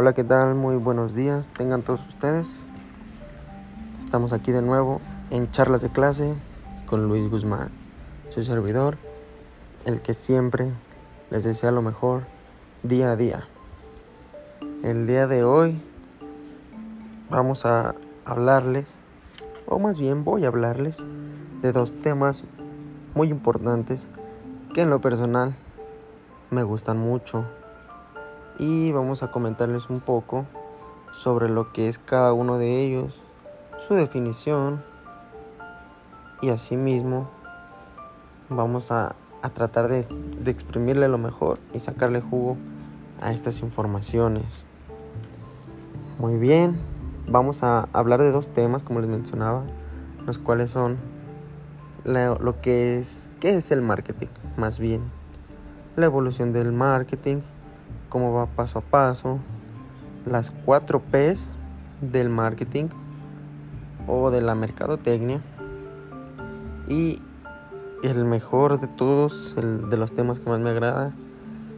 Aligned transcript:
Hola, 0.00 0.12
¿qué 0.12 0.22
tal? 0.22 0.54
Muy 0.54 0.76
buenos 0.76 1.16
días. 1.16 1.48
Tengan 1.48 1.82
todos 1.82 2.06
ustedes. 2.06 2.70
Estamos 3.98 4.32
aquí 4.32 4.52
de 4.52 4.62
nuevo 4.62 5.00
en 5.30 5.50
charlas 5.50 5.82
de 5.82 5.90
clase 5.90 6.36
con 6.86 7.08
Luis 7.08 7.28
Guzmán, 7.28 7.70
su 8.30 8.44
servidor, 8.44 8.96
el 9.86 10.00
que 10.00 10.14
siempre 10.14 10.70
les 11.30 11.42
desea 11.42 11.72
lo 11.72 11.82
mejor 11.82 12.22
día 12.84 13.10
a 13.10 13.16
día. 13.16 13.48
El 14.84 15.08
día 15.08 15.26
de 15.26 15.42
hoy 15.42 15.82
vamos 17.28 17.66
a 17.66 17.96
hablarles, 18.24 18.86
o 19.66 19.80
más 19.80 19.98
bien 19.98 20.22
voy 20.22 20.44
a 20.44 20.46
hablarles, 20.46 21.04
de 21.60 21.72
dos 21.72 21.92
temas 22.02 22.44
muy 23.16 23.30
importantes 23.30 24.08
que 24.74 24.82
en 24.82 24.90
lo 24.90 25.00
personal 25.00 25.56
me 26.52 26.62
gustan 26.62 26.98
mucho 26.98 27.46
y 28.58 28.92
vamos 28.92 29.22
a 29.22 29.30
comentarles 29.30 29.88
un 29.88 30.00
poco 30.00 30.44
sobre 31.12 31.48
lo 31.48 31.72
que 31.72 31.88
es 31.88 31.98
cada 31.98 32.32
uno 32.32 32.58
de 32.58 32.84
ellos, 32.84 33.20
su 33.76 33.94
definición 33.94 34.82
y 36.42 36.50
asimismo 36.50 37.28
vamos 38.48 38.90
a, 38.90 39.14
a 39.42 39.50
tratar 39.50 39.88
de, 39.88 40.04
de 40.40 40.50
exprimirle 40.50 41.08
lo 41.08 41.18
mejor 41.18 41.58
y 41.72 41.80
sacarle 41.80 42.20
jugo 42.20 42.56
a 43.20 43.32
estas 43.32 43.60
informaciones. 43.60 44.64
Muy 46.18 46.36
bien, 46.36 46.78
vamos 47.28 47.62
a 47.62 47.88
hablar 47.92 48.20
de 48.20 48.32
dos 48.32 48.48
temas 48.48 48.82
como 48.82 49.00
les 49.00 49.08
mencionaba, 49.08 49.62
los 50.26 50.38
cuales 50.38 50.70
son 50.70 50.98
lo, 52.04 52.60
que 52.60 52.98
es, 52.98 53.30
¿qué 53.40 53.56
es 53.56 53.70
el 53.70 53.82
marketing? 53.82 54.28
Más 54.56 54.78
bien, 54.78 55.02
la 55.96 56.06
evolución 56.06 56.52
del 56.52 56.72
marketing, 56.72 57.38
cómo 58.08 58.32
va 58.32 58.46
paso 58.46 58.78
a 58.78 58.82
paso, 58.82 59.38
las 60.26 60.50
cuatro 60.50 61.00
P's 61.00 61.48
del 62.00 62.28
marketing 62.28 62.88
o 64.06 64.30
de 64.30 64.40
la 64.40 64.54
mercadotecnia 64.54 65.40
y 66.88 67.20
el 68.02 68.24
mejor 68.24 68.80
de 68.80 68.86
todos, 68.86 69.54
el 69.58 69.90
de 69.90 69.96
los 69.96 70.12
temas 70.12 70.38
que 70.38 70.48
más 70.48 70.60
me 70.60 70.70
agrada, 70.70 71.12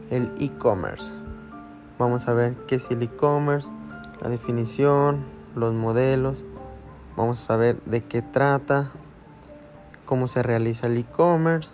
el 0.09 0.31
e-commerce. 0.39 1.11
Vamos 1.97 2.27
a 2.27 2.33
ver 2.33 2.55
qué 2.67 2.75
es 2.75 2.89
el 2.91 3.01
e-commerce, 3.03 3.67
la 4.21 4.29
definición, 4.29 5.25
los 5.55 5.73
modelos. 5.73 6.45
Vamos 7.17 7.41
a 7.41 7.45
saber 7.45 7.81
de 7.85 8.03
qué 8.03 8.21
trata, 8.21 8.91
cómo 10.05 10.27
se 10.27 10.43
realiza 10.43 10.87
el 10.87 10.97
e-commerce 10.97 11.69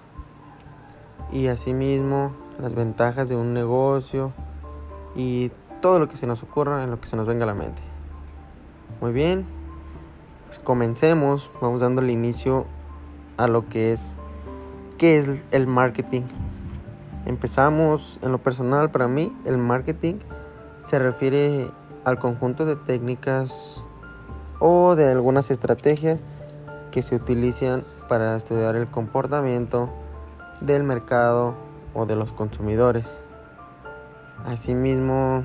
y 1.32 1.48
asimismo 1.48 2.32
las 2.60 2.74
ventajas 2.74 3.30
de 3.30 3.36
un 3.36 3.54
negocio 3.54 4.34
y 5.18 5.52
todo 5.82 6.00
lo 6.00 6.08
que 6.08 6.16
se 6.16 6.28
nos 6.28 6.42
ocurra 6.44 6.84
en 6.84 6.92
lo 6.92 7.02
que 7.02 7.08
se 7.08 7.18
nos 7.18 7.28
venga 7.28 7.44
a 7.44 7.48
la 7.48 7.54
mente. 7.54 7.82
Muy 9.02 9.12
bien, 9.12 9.46
pues 10.46 10.60
comencemos, 10.60 11.52
vamos 11.60 11.82
dando 11.82 12.02
el 12.02 12.10
inicio 12.10 12.66
a 13.36 13.48
lo 13.48 13.68
que 13.68 13.92
es 13.92 14.18
qué 14.98 15.20
es 15.20 15.30
el 15.52 15.68
marketing. 15.68 16.24
Empezamos 17.26 18.20
en 18.22 18.32
lo 18.32 18.38
personal 18.38 18.90
para 18.90 19.08
mí, 19.08 19.36
el 19.46 19.58
marketing 19.58 20.16
se 20.78 21.00
refiere 21.00 21.70
al 22.06 22.20
conjunto 22.20 22.66
de 22.66 22.76
técnicas 22.76 23.84
o 24.60 24.96
de 24.96 25.12
algunas 25.12 25.52
estrategias 25.52 26.24
que 26.92 27.02
se 27.02 27.16
utilizan 27.16 27.84
para 28.08 28.38
estudiar 28.38 28.76
el 28.76 28.88
comportamiento 28.88 29.90
del 30.62 30.84
mercado 30.84 31.56
o 31.94 32.06
de 32.06 32.16
los 32.16 32.32
consumidores. 32.32 33.20
Asimismo, 34.46 35.44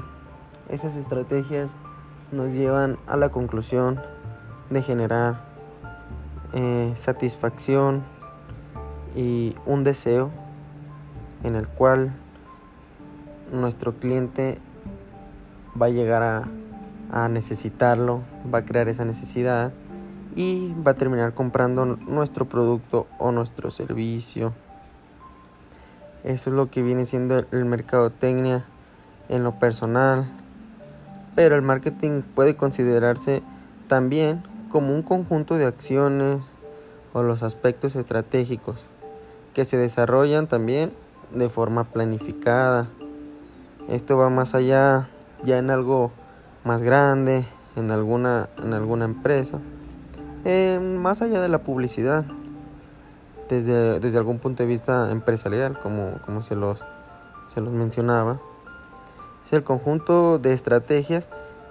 esas 0.68 0.96
estrategias 0.96 1.72
nos 2.30 2.48
llevan 2.48 2.98
a 3.06 3.16
la 3.16 3.30
conclusión 3.30 4.00
de 4.70 4.82
generar 4.82 5.40
eh, 6.52 6.92
satisfacción 6.96 8.02
y 9.14 9.54
un 9.66 9.84
deseo 9.84 10.30
en 11.44 11.56
el 11.56 11.66
cual 11.68 12.12
nuestro 13.52 13.94
cliente 13.94 14.58
va 15.80 15.86
a 15.86 15.90
llegar 15.90 16.22
a, 16.22 16.48
a 17.10 17.28
necesitarlo, 17.28 18.22
va 18.52 18.58
a 18.58 18.64
crear 18.64 18.88
esa 18.88 19.04
necesidad 19.04 19.72
y 20.34 20.74
va 20.74 20.92
a 20.92 20.94
terminar 20.94 21.34
comprando 21.34 21.84
nuestro 21.84 22.46
producto 22.46 23.06
o 23.18 23.32
nuestro 23.32 23.70
servicio. 23.70 24.54
Eso 26.24 26.50
es 26.50 26.56
lo 26.56 26.70
que 26.70 26.82
viene 26.82 27.04
siendo 27.04 27.44
el 27.50 27.64
mercadotecnia 27.64 28.64
en 29.28 29.44
lo 29.44 29.58
personal. 29.58 30.26
Pero 31.34 31.56
el 31.56 31.62
marketing 31.62 32.22
puede 32.22 32.56
considerarse 32.56 33.42
también 33.88 34.42
como 34.70 34.94
un 34.94 35.02
conjunto 35.02 35.56
de 35.56 35.66
acciones 35.66 36.40
o 37.12 37.22
los 37.22 37.42
aspectos 37.42 37.96
estratégicos 37.96 38.76
que 39.54 39.64
se 39.64 39.76
desarrollan 39.76 40.46
también 40.46 40.92
de 41.30 41.48
forma 41.48 41.84
planificada. 41.84 42.88
Esto 43.88 44.16
va 44.16 44.30
más 44.30 44.54
allá 44.54 45.08
ya 45.44 45.58
en 45.58 45.70
algo 45.70 46.10
más 46.64 46.82
grande, 46.82 47.46
en 47.76 47.90
alguna, 47.90 48.48
en 48.62 48.72
alguna 48.72 49.04
empresa, 49.04 49.58
más 50.80 51.22
allá 51.22 51.40
de 51.40 51.48
la 51.48 51.58
publicidad, 51.58 52.24
desde, 53.48 54.00
desde, 54.00 54.18
algún 54.18 54.38
punto 54.38 54.62
de 54.62 54.68
vista 54.68 55.10
empresarial, 55.10 55.78
como, 55.80 56.18
como 56.24 56.42
se, 56.42 56.56
los, 56.56 56.84
se 57.52 57.60
los 57.60 57.72
mencionaba. 57.72 58.40
Es 59.52 59.58
el 59.58 59.64
conjunto 59.64 60.38
de 60.38 60.54
estrategias 60.54 61.28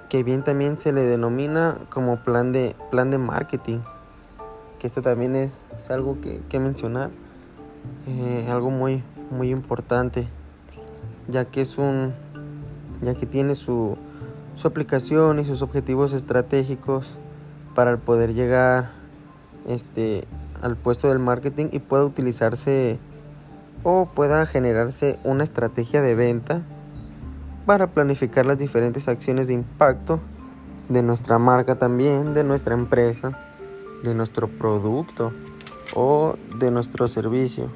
que 0.08 0.22
bien 0.22 0.44
también 0.44 0.78
se 0.78 0.94
le 0.94 1.02
denomina 1.02 1.80
como 1.90 2.18
plan 2.18 2.52
de, 2.52 2.76
plan 2.92 3.10
de 3.10 3.18
marketing, 3.18 3.80
que 4.78 4.86
esto 4.86 5.02
también 5.02 5.36
es, 5.36 5.64
algo 5.90 6.22
que, 6.22 6.44
que 6.48 6.60
mencionar, 6.60 7.10
eh, 8.06 8.48
algo 8.52 8.70
muy, 8.70 9.04
muy 9.32 9.50
importante, 9.50 10.28
ya 11.28 11.46
que 11.46 11.62
es 11.62 11.80
un, 11.80 12.14
ya 13.02 13.16
que 13.16 13.26
tiene 13.26 13.56
su, 13.56 13.98
su 14.58 14.68
aplicación 14.68 15.40
y 15.40 15.46
sus 15.46 15.64
objetivos 15.64 16.14
estratégicos 16.14 17.18
para 17.74 17.98
poder 17.98 18.36
llegar 18.36 18.92
este, 19.68 20.28
al 20.62 20.76
puesto 20.78 21.10
del 21.10 21.18
marketing 21.18 21.70
y 21.72 21.80
pueda 21.80 22.06
utilizarse 22.06 23.00
o 23.82 24.06
pueda 24.06 24.46
generarse 24.46 25.18
una 25.24 25.44
estrategia 25.44 26.04
de 26.04 26.14
venta 26.14 26.64
para 27.66 27.88
planificar 27.88 28.46
las 28.46 28.58
diferentes 28.58 29.08
acciones 29.08 29.48
de 29.48 29.54
impacto 29.54 30.20
de 30.90 31.04
nuestra 31.04 31.40
marca 31.40 31.76
también, 31.76 32.34
de 32.34 32.44
nuestra 32.44 32.74
empresa, 32.74 33.38
de 34.04 34.14
nuestro 34.14 34.48
producto 34.48 35.32
o 35.96 36.36
de 36.58 36.72
nuestro 36.72 37.08
servicio. 37.08 37.70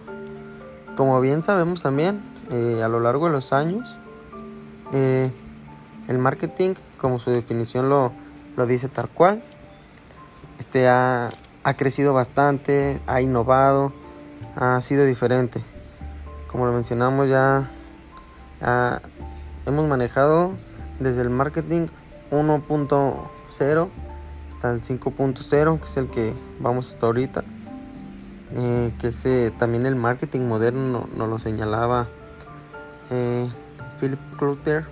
Como 0.98 1.20
bien 1.22 1.44
sabemos 1.44 1.82
también, 1.82 2.22
eh, 2.52 2.82
a 2.84 2.88
lo 2.88 3.00
largo 3.00 3.28
de 3.28 3.32
los 3.32 3.54
años, 3.54 3.98
eh, 4.94 5.32
el 6.08 6.18
marketing, 6.18 6.76
como 7.00 7.20
su 7.20 7.32
definición 7.32 7.90
lo, 7.90 8.12
lo 8.56 8.66
dice 8.66 8.88
tal 8.88 9.10
cual, 9.10 9.44
este 10.60 10.88
ha, 10.88 11.30
ha, 11.64 11.74
crecido 11.74 12.14
bastante, 12.14 13.02
ha 13.08 13.22
innovado, 13.22 13.94
ha 14.56 14.80
sido 14.82 15.06
diferente. 15.06 15.62
Como 16.48 16.66
lo 16.66 16.72
mencionamos 16.72 17.30
ya, 17.30 17.70
ha, 18.62 19.02
hemos 19.66 19.88
manejado 19.88 20.54
desde 21.00 21.22
el 21.22 21.30
marketing 21.30 21.88
1.0 22.32 23.90
hasta 24.50 24.72
el 24.72 24.82
5.0, 24.82 25.80
que 25.80 25.86
es 25.86 25.98
el 25.98 26.10
que 26.10 26.34
vamos 26.60 26.90
hasta 26.94 27.06
ahorita. 27.06 27.44
Eh, 28.54 28.94
que 29.00 29.52
también 29.58 29.86
el 29.86 29.96
marketing 29.96 30.42
moderno 30.42 31.10
nos 31.16 31.28
lo 31.28 31.40
señalaba 31.40 32.08
eh, 33.10 33.50
Philip 34.00 34.20
Clutter 34.38 34.86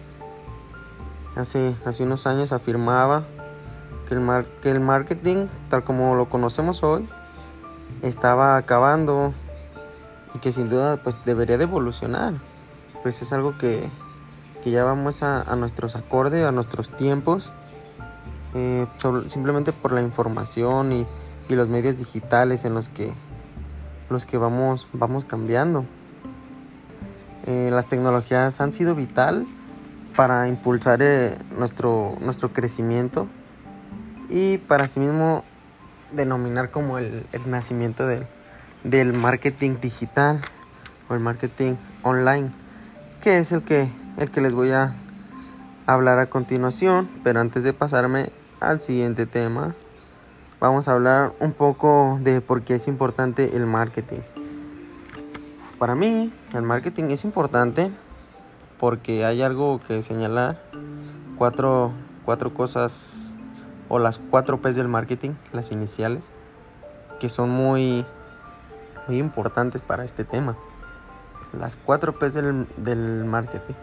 hace, 1.36 1.76
hace 1.86 2.04
unos 2.04 2.28
años 2.28 2.52
afirmaba 2.52 3.24
que 4.08 4.16
el, 4.16 4.46
que 4.62 4.72
el 4.72 4.80
marketing, 4.80 5.48
tal 5.70 5.84
como 5.84 6.16
lo 6.16 6.30
conocemos 6.30 6.84
hoy, 6.84 7.08
estaba 8.02 8.58
acabando 8.58 9.34
y 10.34 10.40
que 10.40 10.52
sin 10.52 10.70
duda 10.70 10.98
pues 10.98 11.18
debería 11.24 11.58
de 11.58 11.64
evolucionar. 11.64 12.34
Pues 13.02 13.22
es 13.22 13.34
algo 13.34 13.58
que, 13.58 13.90
que 14.64 14.72
ya 14.72 14.86
vamos 14.86 15.24
a, 15.24 15.44
nuestros 15.58 15.98
acordes, 15.98 16.46
a 16.46 16.54
nuestros 16.54 16.90
tiempos, 16.96 17.52
eh, 18.54 18.88
simplemente 19.28 19.74
por 19.74 19.92
la 19.92 20.02
información 20.02 20.92
y, 20.94 21.08
los 21.50 21.68
medios 21.68 21.98
digitales 21.98 22.66
en 22.66 22.74
los 22.74 22.90
que, 22.90 23.14
los 24.10 24.26
que 24.26 24.40
vamos, 24.40 24.88
vamos 24.92 25.24
cambiando. 25.24 25.86
Eh, 27.46 27.70
las 27.72 27.88
tecnologías 27.88 28.60
han 28.60 28.74
sido 28.74 28.96
vital 28.96 29.46
para 30.16 30.48
impulsar 30.48 31.04
eh, 31.04 31.38
nuestro, 31.56 32.16
nuestro 32.22 32.54
crecimiento 32.54 33.28
y 34.30 34.58
para 34.58 34.86
asimismo 34.86 35.44
denominar 36.12 36.72
como 36.72 36.98
el, 36.98 37.28
el 37.34 37.52
nacimiento 37.52 38.08
del, 38.08 38.26
del, 38.84 39.14
marketing 39.14 39.76
digital 39.80 40.42
o 41.08 41.14
el 41.14 41.20
marketing 41.20 41.76
online, 42.02 42.50
que 43.22 43.38
es 43.38 43.52
el 43.52 43.62
que, 43.62 43.90
el 44.18 44.32
que 44.32 44.42
les 44.42 44.54
voy 44.54 44.72
a, 44.72 44.96
hablar 45.86 46.20
a 46.20 46.28
continuación, 46.28 47.10
pero 47.24 47.40
antes 47.42 47.64
de 47.64 47.74
pasarme 47.74 48.32
al 48.62 48.82
siguiente 48.82 49.26
tema, 49.26 49.76
vamos 50.60 50.88
a 50.88 50.94
hablar 50.94 51.34
un 51.40 51.52
poco 51.52 52.20
de 52.22 52.40
por 52.40 52.62
qué 52.62 52.76
es 52.76 52.88
importante 52.88 53.58
el 53.58 53.66
marketing. 53.66 54.22
Para 55.78 55.96
mí, 55.96 56.32
el 56.54 56.62
marketing 56.62 57.06
es 57.06 57.26
importante 57.26 57.92
porque 58.80 59.26
hay 59.26 59.42
algo 59.42 59.82
que 59.86 60.02
señala 60.02 60.58
cuatro, 61.38 61.92
cuatro 62.24 62.54
cosas 62.54 63.36
o 63.90 64.00
las 64.00 64.20
cuatro 64.20 64.62
P's 64.62 64.76
del 64.76 64.88
marketing, 64.88 65.32
las 65.52 65.72
iniciales, 65.72 66.30
que 67.20 67.28
son 67.28 67.50
muy, 67.50 68.06
muy 69.08 69.18
importantes 69.18 69.82
para 69.82 70.06
este 70.06 70.24
tema. 70.24 70.56
Las 71.52 71.76
cuatro 71.76 72.18
P's 72.18 72.34
del, 72.34 72.68
del 72.78 73.26
marketing. 73.26 73.74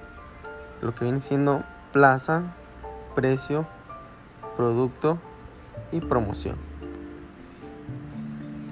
Lo 0.80 0.94
que 0.94 1.04
viene 1.04 1.20
siendo 1.20 1.62
plaza, 1.92 2.54
precio, 3.14 3.66
producto 4.56 5.18
y 5.92 6.00
promoción. 6.00 6.56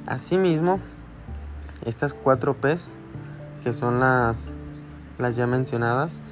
Asimismo, 0.06 0.80
estas 1.84 2.14
cuatro 2.14 2.54
P's, 2.54 2.88
que 3.62 3.72
son 3.72 4.00
las, 4.00 4.48
las 5.18 5.36
ya 5.36 5.46
mencionadas, 5.46 6.22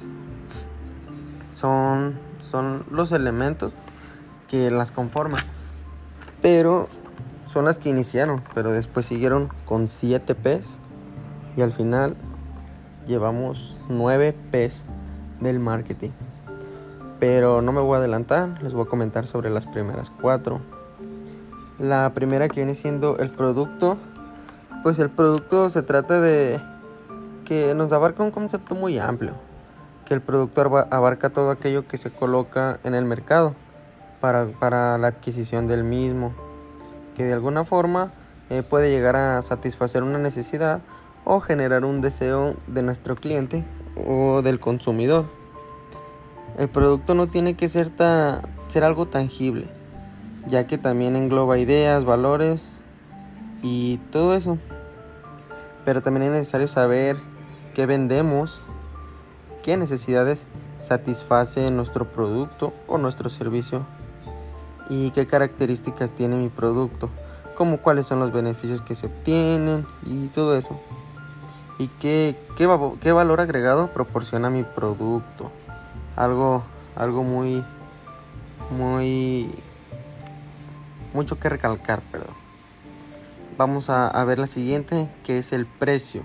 son, 1.53 2.17
son 2.39 2.85
los 2.89 3.11
elementos 3.11 3.73
que 4.47 4.71
las 4.71 4.91
conforman. 4.91 5.41
Pero 6.41 6.87
son 7.45 7.65
las 7.65 7.79
que 7.79 7.89
iniciaron, 7.89 8.43
pero 8.53 8.71
después 8.71 9.05
siguieron 9.05 9.49
con 9.65 9.87
7 9.87 10.35
P's 10.35 10.79
y 11.55 11.61
al 11.61 11.71
final 11.71 12.15
llevamos 13.07 13.75
9 13.89 14.35
P's 14.51 14.83
del 15.39 15.59
marketing. 15.59 16.11
Pero 17.19 17.61
no 17.61 17.71
me 17.71 17.81
voy 17.81 17.95
a 17.95 17.99
adelantar, 17.99 18.61
les 18.61 18.73
voy 18.73 18.85
a 18.85 18.89
comentar 18.89 19.27
sobre 19.27 19.49
las 19.49 19.65
primeras 19.65 20.11
cuatro. 20.21 20.61
La 21.79 22.11
primera 22.13 22.47
que 22.47 22.55
viene 22.55 22.75
siendo 22.75 23.17
el 23.17 23.31
producto, 23.31 23.97
pues 24.83 24.99
el 24.99 25.09
producto 25.09 25.69
se 25.69 25.81
trata 25.81 26.21
de 26.21 26.61
que 27.45 27.73
nos 27.73 27.93
abarca 27.93 28.23
un 28.23 28.31
concepto 28.31 28.75
muy 28.75 28.99
amplio, 28.99 29.33
que 30.05 30.13
el 30.13 30.21
producto 30.21 30.61
abarca 30.91 31.29
todo 31.29 31.51
aquello 31.51 31.87
que 31.87 31.97
se 31.97 32.11
coloca 32.11 32.79
en 32.83 32.93
el 32.93 33.05
mercado 33.05 33.55
para, 34.19 34.47
para 34.47 34.97
la 34.97 35.07
adquisición 35.07 35.67
del 35.67 35.83
mismo, 35.83 36.33
que 37.15 37.23
de 37.23 37.33
alguna 37.33 37.63
forma 37.63 38.11
eh, 38.49 38.63
puede 38.63 38.89
llegar 38.89 39.15
a 39.15 39.41
satisfacer 39.41 40.03
una 40.03 40.17
necesidad 40.17 40.81
o 41.29 41.41
generar 41.41 41.83
un 41.83 41.99
deseo 41.99 42.55
de 42.67 42.81
nuestro 42.81 43.15
cliente 43.15 43.65
o 44.07 44.41
del 44.41 44.61
consumidor. 44.61 45.25
El 46.57 46.69
producto 46.69 47.15
no 47.15 47.27
tiene 47.27 47.57
que 47.57 47.67
ser, 47.67 47.91
ser 48.69 48.83
algo 48.85 49.07
tangible, 49.07 49.67
ya 50.47 50.67
que 50.67 50.77
también 50.77 51.17
engloba 51.17 51.57
ideas, 51.57 52.05
valores 52.05 52.63
y 53.61 53.97
todo 54.09 54.35
eso. 54.35 54.57
Pero 55.83 56.01
también 56.01 56.27
es 56.27 56.31
necesario 56.31 56.69
saber 56.69 57.17
qué 57.75 57.85
vendemos, 57.85 58.61
qué 59.63 59.75
necesidades 59.75 60.47
satisface 60.79 61.69
nuestro 61.71 62.09
producto 62.09 62.73
o 62.87 62.97
nuestro 62.97 63.29
servicio 63.29 63.85
y 64.89 65.11
qué 65.11 65.27
características 65.27 66.09
tiene 66.11 66.37
mi 66.37 66.47
producto, 66.47 67.09
como 67.57 67.79
cuáles 67.79 68.05
son 68.05 68.21
los 68.21 68.31
beneficios 68.31 68.79
que 68.81 68.95
se 68.95 69.07
obtienen 69.07 69.85
y 70.05 70.27
todo 70.27 70.55
eso. 70.55 70.79
Y 71.79 71.89
qué, 71.99 72.35
qué, 72.55 73.11
valor 73.11 73.39
agregado 73.39 73.93
proporciona 73.93 74.49
mi 74.49 74.63
producto 74.63 75.51
algo, 76.15 76.63
algo 76.95 77.23
muy, 77.23 77.63
muy, 78.71 79.51
mucho 81.13 81.39
que 81.39 81.49
recalcar, 81.49 82.01
perdón. 82.11 82.35
Vamos 83.57 83.89
a, 83.89 84.23
ver 84.25 84.39
la 84.39 84.47
siguiente, 84.47 85.09
que 85.23 85.39
es 85.39 85.53
el 85.53 85.65
precio. 85.65 86.23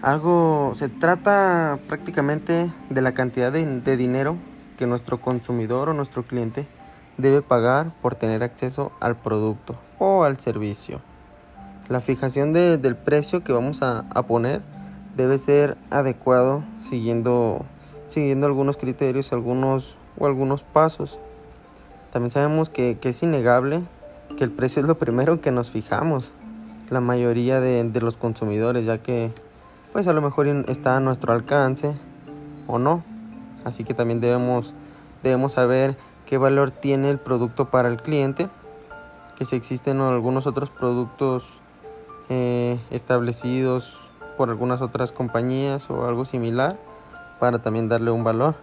Algo, 0.00 0.72
se 0.74 0.88
trata 0.88 1.78
prácticamente 1.88 2.72
de 2.90 3.02
la 3.02 3.14
cantidad 3.14 3.52
de, 3.52 3.96
dinero 3.96 4.36
que 4.78 4.86
nuestro 4.86 5.20
consumidor 5.20 5.88
o 5.88 5.94
nuestro 5.94 6.24
cliente 6.24 6.66
debe 7.18 7.42
pagar 7.42 7.92
por 8.00 8.16
tener 8.16 8.42
acceso 8.42 8.92
al 9.00 9.16
producto 9.16 9.76
o 9.98 10.24
al 10.24 10.38
servicio. 10.38 11.00
La 11.88 12.00
fijación 12.00 12.52
del 12.52 12.96
precio 12.96 13.44
que 13.44 13.52
vamos 13.52 13.82
a, 13.82 14.04
poner 14.26 14.62
debe 15.16 15.38
ser 15.38 15.76
adecuado 15.90 16.62
siguiendo 16.88 17.66
siguiendo 18.12 18.46
algunos 18.46 18.76
criterios 18.76 19.32
algunos, 19.32 19.96
o 20.18 20.26
algunos 20.26 20.62
pasos. 20.62 21.18
También 22.12 22.30
sabemos 22.30 22.68
que, 22.68 22.98
es 23.02 23.22
innegable 23.22 23.82
que 24.36 24.44
el 24.44 24.50
precio 24.50 24.80
es 24.80 24.86
lo 24.86 24.94
primero 24.98 25.40
que 25.40 25.50
nos 25.50 25.70
fijamos, 25.70 26.32
la 26.90 27.00
mayoría 27.00 27.60
de, 27.60 28.00
los 28.00 28.16
consumidores, 28.16 28.84
ya 28.84 28.98
que 28.98 29.32
pues 29.92 30.06
a 30.08 30.12
lo 30.12 30.22
mejor 30.22 30.46
está 30.46 30.96
a 30.96 31.00
nuestro 31.00 31.32
alcance 31.32 31.94
o 32.66 32.78
no. 32.78 33.02
Así 33.64 33.84
que 33.84 33.94
también 33.94 34.20
debemos, 34.20 34.74
debemos 35.22 35.52
saber 35.52 35.96
qué 36.26 36.36
valor 36.36 36.70
tiene 36.70 37.10
el 37.10 37.18
producto 37.18 37.70
para 37.70 37.88
el 37.88 38.02
cliente, 38.02 38.48
que 39.38 39.44
si 39.44 39.56
existen 39.56 40.00
algunos 40.00 40.46
otros 40.46 40.70
productos 40.70 41.61
eh, 42.28 42.78
establecidos 42.90 43.98
por 44.36 44.50
algunas 44.50 44.80
otras 44.80 45.12
compañías 45.12 45.88
o 45.90 46.06
algo 46.06 46.24
similar 46.24 46.78
para 47.38 47.58
también 47.60 47.88
darle 47.88 48.10
un 48.10 48.24
valor. 48.24 48.54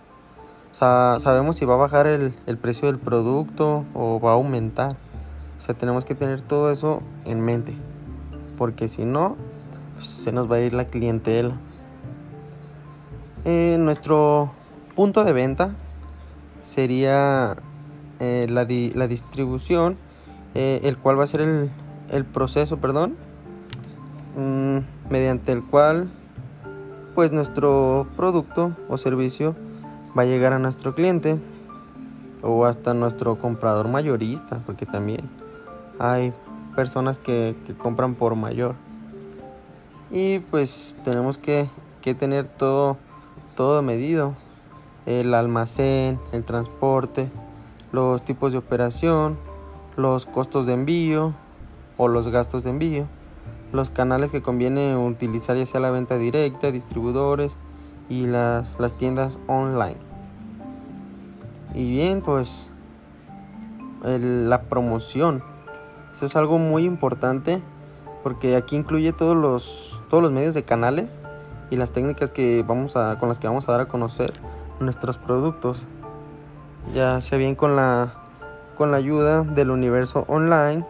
sabemos 0.72 1.58
si 1.58 1.66
va 1.66 1.76
a 1.76 1.78
bajar 1.78 2.08
el, 2.08 2.34
precio 2.62 2.88
del 2.88 3.00
producto 3.00 3.86
o 3.94 4.20
va 4.20 4.32
a 4.32 4.34
aumentar. 4.36 4.96
O 5.58 5.62
sea, 5.62 5.76
tenemos 5.76 6.06
que 6.06 6.16
tener 6.16 6.42
todo 6.42 6.72
eso 6.72 7.02
en 7.26 7.42
mente. 7.42 7.76
Porque 8.58 8.88
si 8.88 9.04
no, 9.04 9.36
se 10.02 10.32
nos 10.32 10.50
va 10.50 10.56
a 10.56 10.60
ir 10.62 10.74
la 10.74 10.86
clientela. 10.86 11.56
Eh, 13.46 13.78
nuestro 13.80 14.52
punto 14.96 15.24
de 15.24 15.34
venta 15.34 15.72
sería 16.62 17.56
eh, 18.20 18.48
la, 18.50 18.66
distribución, 18.66 19.98
eh, 20.56 20.82
el 20.84 20.98
cual 20.98 21.20
va 21.20 21.24
a 21.24 21.28
ser 21.28 21.42
el, 22.10 22.26
proceso, 22.26 22.78
perdón, 22.78 23.16
mm, 24.40 25.12
mediante 25.12 25.52
el 25.52 25.64
cual 25.64 26.10
pues 27.16 27.32
nuestro 27.32 28.08
producto 28.16 28.72
o 28.88 28.98
servicio 28.98 29.56
va 30.18 30.22
a 30.22 30.26
llegar 30.26 30.54
a 30.54 30.60
nuestro 30.60 30.96
cliente 30.96 31.38
o 32.42 32.66
hasta 32.66 32.94
nuestro 32.94 33.38
comprador 33.38 33.90
mayorista, 33.90 34.62
porque 34.66 34.86
también 34.86 35.30
hay 36.00 36.34
personas 36.76 37.20
que, 37.20 37.56
compran 37.78 38.16
por 38.16 38.36
mayor. 38.36 38.76
Y 40.12 40.40
pues 40.40 40.96
tenemos 41.04 41.38
que, 41.38 41.70
tener 42.02 42.48
todo, 42.48 42.98
todo 43.56 43.82
medido. 43.82 44.36
El 45.06 45.34
almacén, 45.34 46.20
el 46.32 46.44
transporte, 46.44 47.30
los 47.92 48.24
tipos 48.24 48.52
de 48.52 48.60
operación, 48.60 49.38
los 49.98 50.26
costos 50.26 50.66
de 50.66 50.74
envío 50.74 51.34
o 51.98 52.08
los 52.08 52.30
gastos 52.30 52.64
de 52.64 52.70
envío 52.70 53.08
los 53.72 53.90
canales 53.90 54.32
que 54.32 54.42
conviene 54.42 54.98
utilizar 54.98 55.58
ya 55.58 55.66
sea 55.66 55.80
la 55.80 55.92
venta 55.92 56.18
directa, 56.18 56.72
distribuidores 56.72 57.54
y 58.10 58.26
las, 58.26 58.80
las 58.80 58.94
tiendas 58.94 59.38
online. 59.48 59.98
Y 61.74 61.90
bien, 61.90 62.22
pues 62.22 62.70
la 64.04 64.62
promoción. 64.64 65.44
Esto 66.12 66.26
es 66.26 66.36
algo 66.36 66.58
muy 66.58 66.86
importante 66.86 67.62
porque 68.24 68.56
aquí 68.56 68.76
incluye 68.76 69.14
todos 69.14 69.38
los, 69.38 70.02
todos 70.10 70.24
los 70.24 70.32
medios 70.32 70.56
de 70.56 70.64
canales 70.64 71.20
y 71.70 71.78
las 71.78 71.92
técnicas 71.92 72.32
que 72.32 72.64
vamos 72.68 72.96
a, 72.96 73.18
con 73.20 73.30
las 73.30 73.40
que 73.40 73.48
vamos 73.48 73.70
a 73.70 73.74
dar 73.74 73.82
a 73.82 73.88
conocer 73.88 74.34
nuestros 74.80 75.18
productos. 75.18 75.86
Ya 76.94 77.22
sea 77.22 77.38
bien 77.38 77.56
con 77.56 77.76
la, 77.76 78.14
con 78.78 78.92
la 78.92 78.98
ayuda 78.98 79.44
del 79.44 79.70
universo 79.70 80.26
online 80.28 80.86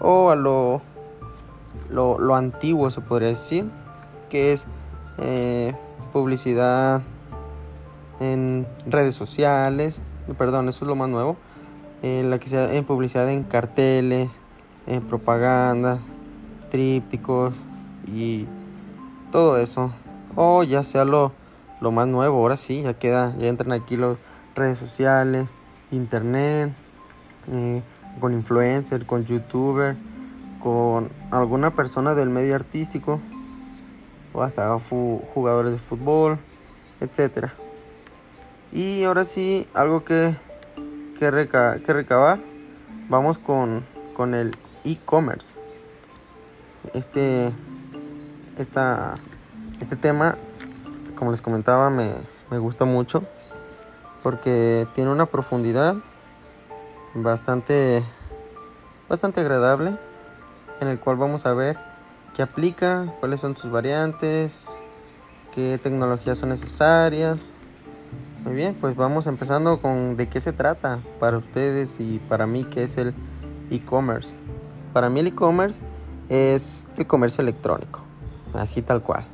o 0.00 0.30
a 0.30 0.36
lo 0.36 0.80
lo, 1.90 2.34
antiguo, 2.34 2.90
se 2.90 3.00
podría 3.00 3.28
decir, 3.28 3.66
que 4.30 4.52
es 4.52 4.66
eh, 5.18 5.74
publicidad 6.12 7.02
en 8.20 8.66
redes 8.86 9.14
sociales, 9.14 10.00
perdón, 10.38 10.68
eso 10.68 10.84
es 10.84 10.88
lo 10.88 10.96
más 10.96 11.08
nuevo, 11.08 11.36
en 12.02 12.30
la 12.30 12.38
que 12.38 12.48
sea 12.48 12.72
en 12.72 12.84
publicidad 12.84 13.28
en 13.30 13.44
carteles, 13.44 14.30
en 14.86 15.02
propaganda, 15.02 15.98
trípticos 16.70 17.54
y 18.06 18.46
todo 19.32 19.58
eso. 19.58 19.92
O 20.36 20.62
ya 20.62 20.84
sea 20.84 21.04
lo, 21.04 21.32
lo 21.80 21.92
más 21.92 22.08
nuevo, 22.08 22.38
ahora 22.38 22.56
sí, 22.56 22.82
ya 22.82 22.94
queda, 22.94 23.34
ya 23.38 23.48
entran 23.48 23.72
aquí 23.72 23.96
las 23.96 24.16
redes 24.54 24.78
sociales, 24.78 25.48
internet, 25.90 26.72
eh, 27.48 27.82
con 28.20 28.32
influencer, 28.32 29.06
con 29.06 29.24
youtuber 29.24 29.96
con 30.64 31.10
alguna 31.30 31.74
persona 31.76 32.14
del 32.14 32.30
medio 32.30 32.54
artístico 32.54 33.20
o 34.32 34.42
hasta 34.42 34.78
jugadores 35.34 35.74
de 35.74 35.78
fútbol, 35.78 36.38
etc. 37.02 37.50
Y 38.72 39.04
ahora 39.04 39.24
sí, 39.24 39.68
algo 39.74 40.04
que, 40.04 40.34
que, 41.18 41.80
que 41.84 41.92
recabar. 41.92 42.40
Vamos 43.10 43.36
con, 43.36 43.84
con 44.16 44.34
el 44.34 44.56
e-commerce. 44.84 45.54
Este, 46.94 47.52
este 48.58 49.96
tema, 49.96 50.38
como 51.14 51.30
les 51.30 51.42
comentaba, 51.42 51.90
me, 51.90 52.14
me 52.50 52.56
gusta 52.56 52.86
mucho 52.86 53.22
porque 54.22 54.86
tiene 54.94 55.10
una 55.10 55.26
profundidad 55.26 55.96
bastante 57.14 58.02
bastante 59.06 59.42
agradable 59.42 59.98
en 60.80 60.88
el 60.88 60.98
cual 60.98 61.16
vamos 61.16 61.46
a 61.46 61.54
ver 61.54 61.78
qué 62.34 62.42
aplica, 62.42 63.12
cuáles 63.20 63.40
son 63.40 63.56
sus 63.56 63.70
variantes, 63.70 64.68
qué 65.54 65.78
tecnologías 65.82 66.38
son 66.38 66.50
necesarias. 66.50 67.52
Muy 68.44 68.54
bien, 68.54 68.76
pues 68.78 68.94
vamos 68.96 69.26
empezando 69.26 69.80
con 69.80 70.16
de 70.16 70.28
qué 70.28 70.40
se 70.40 70.52
trata 70.52 71.00
para 71.18 71.38
ustedes 71.38 71.98
y 72.00 72.18
para 72.28 72.46
mí 72.46 72.64
qué 72.64 72.84
es 72.84 72.98
el 72.98 73.14
e-commerce. 73.70 74.34
Para 74.92 75.08
mí 75.08 75.20
el 75.20 75.28
e-commerce 75.28 75.80
es 76.28 76.86
el 76.96 77.06
comercio 77.06 77.42
electrónico, 77.42 78.00
así 78.52 78.82
tal 78.82 79.02
cual. 79.02 79.24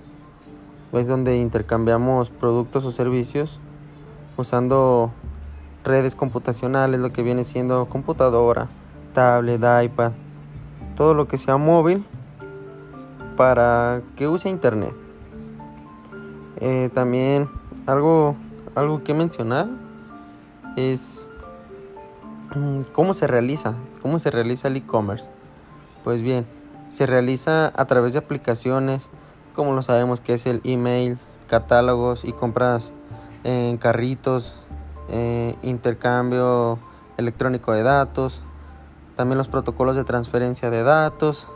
Es 0.92 1.08
donde 1.08 1.36
intercambiamos 1.36 2.30
productos 2.30 2.84
o 2.84 2.92
servicios 2.92 3.60
usando 4.36 5.12
redes 5.84 6.14
computacionales, 6.14 7.00
lo 7.00 7.12
que 7.12 7.22
viene 7.22 7.44
siendo 7.44 7.86
computadora, 7.88 8.68
tablet, 9.14 9.60
iPad, 9.84 10.12
todo 11.00 11.14
lo 11.14 11.26
que 11.28 11.38
sea 11.38 11.56
móvil 11.56 12.04
para 13.34 14.02
que 14.16 14.28
use 14.28 14.50
internet. 14.50 14.92
Eh, 16.60 16.90
también 16.92 17.48
algo, 17.86 18.36
algo 18.74 19.02
que 19.02 19.14
mencionar 19.14 19.66
es 20.76 21.30
mm, 22.54 22.82
cómo 22.92 23.14
se 23.14 23.26
realiza, 23.26 23.72
cómo 24.02 24.18
se 24.18 24.30
realiza 24.30 24.68
el 24.68 24.76
e-commerce. 24.76 25.30
Pues 26.04 26.20
bien, 26.20 26.44
se 26.90 27.06
realiza 27.06 27.72
a 27.74 27.86
través 27.86 28.12
de 28.12 28.18
aplicaciones, 28.18 29.08
como 29.54 29.72
lo 29.72 29.80
sabemos 29.80 30.20
que 30.20 30.34
es 30.34 30.44
el 30.44 30.60
email, 30.64 31.16
catálogos 31.48 32.26
y 32.26 32.34
compras 32.34 32.92
en 33.42 33.78
carritos, 33.78 34.54
eh, 35.08 35.56
intercambio 35.62 36.78
electrónico 37.16 37.72
de 37.72 37.84
datos, 37.84 38.42
también 39.20 39.36
los 39.36 39.48
protocolos 39.48 39.96
de 39.96 40.04
transferencia 40.04 40.70
de 40.70 40.82
datos 40.82 41.46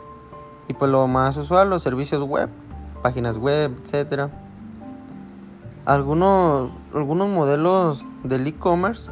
y 0.67 0.75
pues 0.75 0.91
lo 0.91 1.07
más 1.07 1.35
usual, 1.35 1.67
los 1.71 1.81
servicios 1.81 2.21
web, 2.21 2.47
páginas 3.01 3.39
web, 3.39 3.75
etcétera. 3.81 4.29
Algunos, 5.85 6.69
algunos 6.93 7.27
modelos 7.27 8.05
del 8.23 8.45
e-commerce 8.45 9.09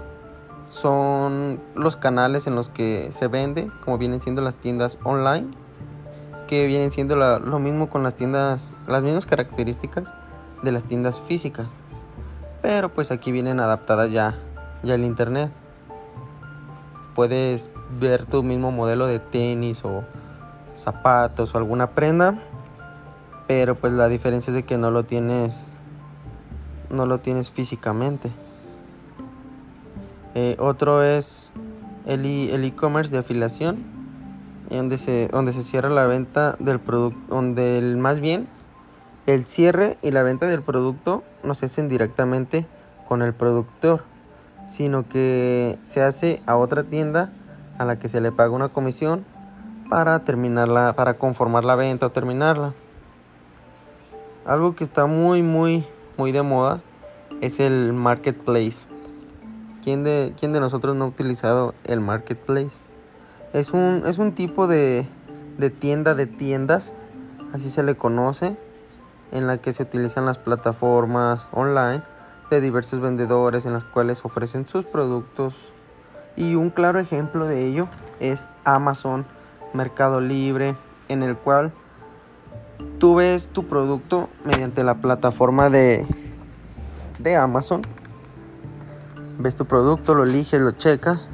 son 0.69 1.59
los 1.73 1.97
canales 1.97 2.45
en 2.45 2.53
los 2.53 2.69
que 2.69 3.09
se 3.11 3.27
vende, 3.27 3.71
como 3.83 3.97
vienen 3.97 4.21
siendo 4.21 4.43
las 4.43 4.53
tiendas 4.53 4.99
online, 5.03 5.47
que 6.45 6.67
vienen 6.67 6.91
siendo 6.91 7.15
lo 7.15 7.57
mismo 7.57 7.89
con 7.89 8.03
las 8.03 8.13
tiendas, 8.13 8.75
las 8.85 9.01
mismas 9.01 9.25
características 9.25 10.13
de 10.61 10.71
las 10.71 10.83
tiendas 10.83 11.19
físicas 11.21 11.65
pero 12.61 12.87
pues 12.87 13.11
aquí 13.11 13.31
vienen 13.33 13.59
adaptadas 13.59 14.09
ya, 14.09 14.35
ya 14.83 14.95
el 14.95 15.03
internet. 15.03 15.51
Puedes 17.15 17.69
ver 17.99 18.25
tu 18.25 18.43
mismo 18.43 18.71
modelo 18.71 19.07
de 19.07 19.19
tenis 19.19 19.83
o 19.85 20.03
zapatos 20.73 21.53
o 21.53 21.57
alguna 21.57 21.91
prenda, 21.91 22.39
pero 23.47 23.75
pues 23.75 23.93
la 23.93 24.07
diferencia 24.07 24.51
es 24.51 24.55
de 24.55 24.63
que 24.63 24.77
no 24.77 24.91
lo 24.91 25.03
tienes, 25.03 25.63
no 26.89 27.05
lo 27.05 27.19
tienes 27.19 27.51
físicamente. 27.51 28.31
Eh, 30.35 30.55
otro 30.59 31.03
es 31.03 31.51
el 32.05 32.25
e-commerce 32.25 33.11
de 33.11 33.19
afiliación, 33.19 33.83
donde 34.69 34.97
se, 34.97 35.27
donde 35.27 35.53
se 35.53 35.63
cierra 35.63 35.89
la 35.89 36.05
venta 36.05 36.55
del 36.59 36.79
producto, 36.79 37.19
donde 37.29 37.77
el, 37.77 37.97
más 37.97 38.19
bien 38.19 38.47
el 39.25 39.45
cierre 39.45 39.97
y 40.01 40.11
la 40.11 40.23
venta 40.23 40.47
del 40.47 40.61
producto 40.61 41.23
no 41.43 41.53
se 41.53 41.67
hacen 41.67 41.87
directamente 41.87 42.65
con 43.07 43.21
el 43.21 43.33
productor, 43.33 44.03
sino 44.67 45.07
que 45.07 45.77
se 45.83 46.01
hace 46.01 46.41
a 46.45 46.55
otra 46.55 46.83
tienda 46.83 47.31
a 47.77 47.85
la 47.85 47.97
que 47.97 48.09
se 48.09 48.21
le 48.21 48.31
paga 48.31 48.51
una 48.51 48.69
comisión 48.69 49.25
para 49.89 50.19
terminarla, 50.19 50.93
para 50.95 51.15
conformar 51.15 51.65
la 51.65 51.75
venta 51.75 52.07
o 52.07 52.11
terminarla. 52.11 52.73
Algo 54.45 54.75
que 54.75 54.83
está 54.83 55.05
muy 55.05 55.41
muy 55.41 55.85
muy 56.17 56.31
de 56.31 56.41
moda 56.41 56.81
es 57.41 57.59
el 57.59 57.93
marketplace. 57.93 58.85
¿Quién 59.83 60.03
de, 60.03 60.33
quién 60.39 60.53
de 60.53 60.59
nosotros 60.59 60.95
no 60.95 61.05
ha 61.05 61.07
utilizado 61.07 61.73
el 61.83 61.99
marketplace? 61.99 62.71
Es 63.51 63.71
un, 63.71 64.03
es 64.05 64.17
un 64.17 64.31
tipo 64.31 64.65
de, 64.67 65.05
de 65.57 65.69
tienda 65.69 66.15
de 66.15 66.25
tiendas, 66.25 66.93
así 67.53 67.69
se 67.69 67.83
le 67.83 67.95
conoce, 67.95 68.55
en 69.31 69.45
la 69.45 69.57
que 69.57 69.73
se 69.73 69.83
utilizan 69.83 70.25
las 70.25 70.37
plataformas 70.37 71.47
online 71.51 72.01
de 72.49 72.61
diversos 72.61 72.99
vendedores 72.99 73.65
en 73.65 73.73
las 73.73 73.83
cuales 73.83 74.23
ofrecen 74.23 74.67
sus 74.67 74.85
productos. 74.85 75.55
Y 76.35 76.55
un 76.55 76.69
claro 76.69 76.99
ejemplo 76.99 77.45
de 77.45 77.67
ello 77.67 77.87
es 78.19 78.47
Amazon, 78.63 79.25
Mercado 79.73 80.21
Libre, 80.21 80.75
en 81.09 81.23
el 81.23 81.35
cual 81.35 81.71
tú 82.99 83.15
ves 83.15 83.47
tu 83.47 83.67
producto 83.67 84.29
mediante 84.43 84.83
la 84.83 84.95
plataforma 84.95 85.69
de, 85.69 86.07
de 87.19 87.35
Amazon. 87.35 87.81
Ves 89.37 89.55
tu 89.55 89.65
producto, 89.65 90.13
lo 90.13 90.23
eliges, 90.23 90.61
lo 90.61 90.71
checas. 90.71 91.27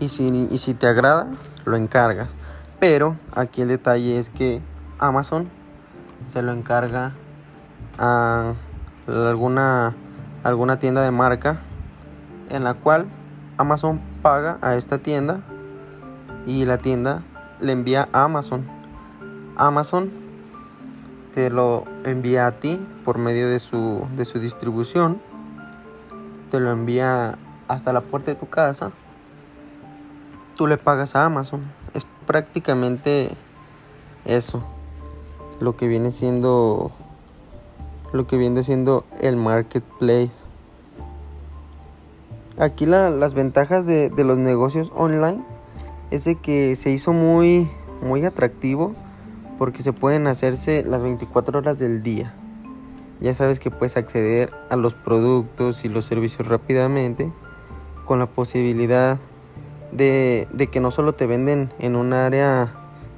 Y 0.00 0.08
si, 0.08 0.48
y 0.50 0.58
si 0.58 0.74
te 0.74 0.86
agrada, 0.86 1.28
lo 1.64 1.76
encargas. 1.76 2.34
Pero 2.80 3.16
aquí 3.34 3.62
el 3.62 3.68
detalle 3.68 4.18
es 4.18 4.30
que 4.30 4.60
Amazon 4.98 5.48
se 6.32 6.42
lo 6.42 6.52
encarga 6.52 7.12
a 7.98 8.54
alguna, 9.06 9.94
alguna 10.42 10.78
tienda 10.78 11.02
de 11.02 11.10
marca 11.10 11.60
en 12.50 12.64
la 12.64 12.74
cual 12.74 13.06
Amazon 13.56 14.00
paga 14.22 14.58
a 14.62 14.74
esta 14.74 14.98
tienda 14.98 15.40
y 16.46 16.64
la 16.64 16.78
tienda 16.78 17.22
le 17.60 17.72
envía 17.72 18.08
a 18.12 18.24
Amazon. 18.24 18.66
Amazon 19.56 20.10
te 21.32 21.50
lo 21.50 21.84
envía 22.04 22.46
a 22.46 22.52
ti 22.52 22.78
por 23.04 23.18
medio 23.18 23.48
de 23.48 23.58
su, 23.58 24.06
de 24.16 24.24
su 24.24 24.38
distribución. 24.38 25.20
Te 26.50 26.60
lo 26.60 26.70
envía 26.70 27.38
hasta 27.68 27.92
la 27.92 28.02
puerta 28.02 28.30
de 28.30 28.36
tu 28.36 28.48
casa. 28.48 28.92
Tú 30.56 30.66
le 30.66 30.76
pagas 30.76 31.16
a 31.16 31.24
Amazon. 31.24 31.62
Es 31.94 32.06
prácticamente 32.26 33.36
eso 34.24 34.62
lo 35.60 35.76
que 35.76 35.88
viene 35.88 36.12
siendo 36.12 36.92
lo 38.14 38.28
que 38.28 38.36
viene 38.36 38.62
siendo 38.62 39.04
el 39.20 39.36
marketplace 39.36 40.30
aquí 42.58 42.86
las 42.86 43.34
ventajas 43.34 43.86
de, 43.86 44.12
los 44.16 44.38
negocios 44.38 44.92
online 44.94 45.42
es 46.12 46.24
de 46.24 46.36
que 46.36 46.76
se 46.76 46.90
hizo 46.90 47.12
muy 47.12 47.68
muy 48.02 48.24
atractivo 48.24 48.94
porque 49.58 49.82
se 49.82 49.92
pueden 49.92 50.28
hacerse 50.28 50.84
las 50.84 51.02
24 51.02 51.58
horas 51.58 51.80
del 51.80 52.04
día 52.04 52.32
ya 53.20 53.34
sabes 53.34 53.58
que 53.58 53.72
puedes 53.72 53.96
acceder 53.96 54.52
a 54.70 54.76
los 54.76 54.94
productos 54.94 55.84
y 55.84 55.88
los 55.88 56.04
servicios 56.04 56.46
rápidamente 56.46 57.32
con 58.04 58.20
la 58.20 58.26
posibilidad 58.26 59.18
de, 59.90 60.46
de 60.52 60.68
que 60.68 60.78
no 60.78 60.92
solo 60.92 61.14
te 61.14 61.26
venden 61.26 61.72
en 61.80 61.96
un 61.96 62.12
área 62.12 62.72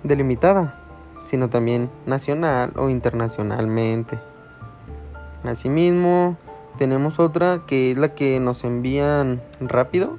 delimitada 0.05 0.81
sino 1.27 1.51
también 1.51 1.91
nacional 2.07 2.73
o 2.77 2.89
internacionalmente. 2.89 4.19
Asimismo, 5.49 6.37
tenemos 6.79 7.19
otra 7.19 7.63
que 7.67 7.93
es 7.93 7.99
la 7.99 8.15
que 8.15 8.41
nos 8.41 8.65
envían 8.65 9.41
rápido, 9.61 10.19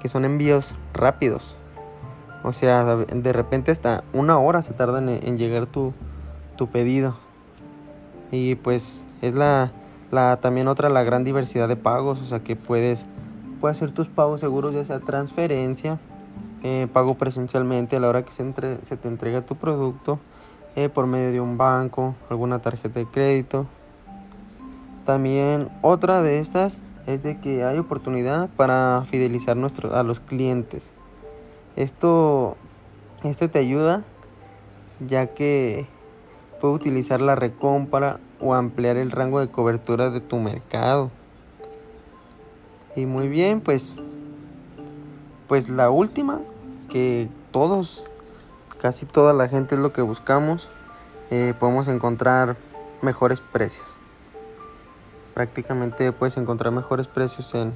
que 0.00 0.08
son 0.08 0.24
envíos 0.24 0.74
rápidos. 0.94 1.56
O 2.44 2.52
sea, 2.52 2.96
de 2.96 3.32
repente 3.32 3.70
hasta 3.70 4.04
una 4.12 4.38
hora 4.38 4.62
se 4.62 4.72
tarda 4.72 4.98
en, 4.98 5.38
llegar 5.38 5.66
tu, 5.66 5.92
tu, 6.56 6.68
pedido. 6.68 7.16
Y 8.30 8.54
pues 8.54 9.04
es 9.22 9.34
la, 9.34 9.72
la, 10.10 10.38
también 10.40 10.68
otra 10.68 10.88
la 10.88 11.02
gran 11.02 11.24
diversidad 11.24 11.68
de 11.68 11.76
pagos. 11.76 12.22
O 12.22 12.24
sea 12.24 12.40
que 12.40 12.54
puedes, 12.56 13.06
puedes 13.60 13.76
hacer 13.76 13.90
tus 13.90 14.08
pagos 14.08 14.40
seguros, 14.40 14.72
ya 14.72 14.84
sea 14.84 15.00
transferencia, 15.00 15.98
eh, 16.62 16.86
pago 16.92 17.14
presencialmente 17.14 17.96
a 17.96 18.00
la 18.00 18.08
hora 18.08 18.24
que 18.24 18.32
se, 18.32 18.44
se 18.82 18.96
te 18.96 19.08
entrega 19.08 19.42
tu 19.42 19.56
producto 19.56 20.20
eh, 20.76 20.88
por 20.88 21.06
medio 21.06 21.32
de 21.32 21.40
un 21.40 21.58
banco, 21.58 22.14
alguna 22.30 22.60
tarjeta 22.60 23.00
de 23.00 23.06
crédito. 23.06 23.66
También 25.08 25.70
otra 25.80 26.20
de 26.20 26.38
estas 26.38 26.76
es 27.06 27.22
de 27.22 27.40
que 27.40 27.64
hay 27.64 27.78
oportunidad 27.78 28.50
para 28.58 29.06
fidelizar 29.08 29.56
a 29.56 30.02
los 30.02 30.20
clientes. 30.20 30.90
Esto, 31.76 32.58
esto 33.24 33.48
te 33.48 33.58
ayuda 33.58 34.02
ya 35.00 35.28
que 35.28 35.86
puede 36.60 36.74
utilizar 36.74 37.22
la 37.22 37.36
recompra 37.36 38.20
o 38.38 38.52
ampliar 38.52 38.98
el 38.98 39.10
rango 39.10 39.40
de 39.40 39.48
cobertura 39.48 40.10
de 40.10 40.20
tu 40.20 40.36
mercado. 40.40 41.10
Y 42.94 43.06
muy 43.06 43.28
bien, 43.28 43.62
pues 43.62 43.96
pues 45.46 45.70
la 45.70 45.88
última 45.88 46.40
que 46.90 47.30
todos 47.50 48.04
casi 48.78 49.06
toda 49.06 49.32
la 49.32 49.48
gente 49.48 49.74
es 49.74 49.80
lo 49.80 49.94
que 49.94 50.02
buscamos, 50.02 50.68
eh, 51.30 51.54
podemos 51.58 51.88
encontrar 51.88 52.58
mejores 53.00 53.40
precios. 53.40 53.97
Prácticamente 55.38 56.10
puedes 56.10 56.36
encontrar 56.36 56.72
mejores 56.72 57.06
precios 57.06 57.54
en, 57.54 57.72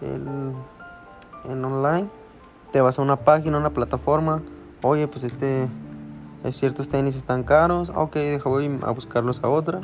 en, 0.00 1.64
online. 1.64 2.06
Te 2.70 2.80
vas 2.80 2.96
a 2.96 3.02
una 3.02 3.16
página, 3.16 3.58
una 3.58 3.70
plataforma. 3.70 4.40
Oye, 4.84 5.08
pues 5.08 5.24
este, 5.24 5.66
ciertos 6.52 6.88
tenis 6.88 7.16
están 7.16 7.42
caros. 7.42 7.90
Ok, 7.92 8.14
deja 8.14 8.48
voy 8.48 8.78
a 8.82 8.90
buscarlos 8.92 9.42
a 9.42 9.48
otra. 9.48 9.80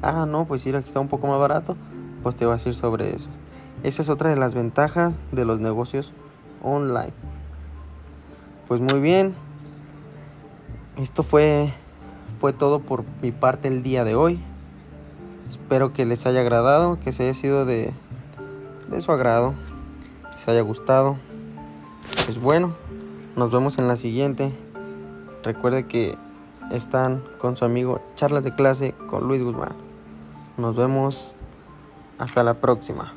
Ah, 0.00 0.24
no, 0.24 0.44
pues 0.44 0.64
ir 0.66 0.76
aquí 0.76 0.86
está 0.86 1.00
un 1.00 1.08
poco 1.08 1.26
más 1.26 1.40
barato. 1.40 1.76
Pues 2.22 2.36
te 2.36 2.46
vas 2.46 2.64
a 2.64 2.68
ir 2.68 2.76
sobre 2.76 3.16
eso. 3.16 3.28
Esa 3.82 4.02
es 4.02 4.08
otra 4.08 4.30
de 4.30 4.36
las 4.36 4.54
ventajas 4.54 5.16
de 5.32 5.44
los 5.44 5.58
negocios 5.58 6.12
online. 6.62 7.12
Pues 8.68 8.80
muy 8.80 9.00
bien. 9.00 9.34
Esto 10.96 11.24
fue 11.24 11.72
fue 12.38 12.52
todo 12.52 12.78
por 12.78 13.02
mi 13.20 13.32
parte 13.32 13.66
el 13.66 13.82
día 13.82 14.04
de 14.04 14.14
hoy. 14.14 14.40
Espero 15.48 15.92
que 15.92 16.04
les 16.04 16.26
haya 16.26 16.40
agradado, 16.40 16.98
que 17.00 17.12
se 17.12 17.24
haya 17.24 17.34
sido 17.34 17.64
de, 17.64 17.92
de 18.88 19.00
su 19.00 19.12
agrado, 19.12 19.54
que 20.30 20.36
les 20.36 20.48
haya 20.48 20.62
gustado. 20.62 21.16
Pues 22.24 22.40
bueno, 22.40 22.74
nos 23.36 23.52
vemos 23.52 23.78
en 23.78 23.88
la 23.88 23.96
siguiente. 23.96 24.52
Recuerde 25.42 25.86
que 25.86 26.16
están 26.70 27.22
con 27.38 27.56
su 27.56 27.64
amigo 27.64 28.00
Charlas 28.16 28.44
de 28.44 28.54
clase 28.54 28.94
con 29.08 29.26
Luis 29.26 29.42
Guzmán. 29.42 29.72
Nos 30.56 30.76
vemos 30.76 31.34
hasta 32.18 32.42
la 32.42 32.54
próxima. 32.54 33.14